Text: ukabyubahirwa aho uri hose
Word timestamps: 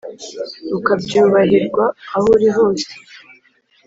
ukabyubahirwa 0.77 1.85
aho 2.15 2.27
uri 2.35 2.49
hose 2.55 2.91